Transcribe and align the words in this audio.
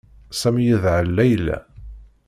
Sami 0.39 0.63
yedhel 0.67 1.07
Layla. 1.15 1.57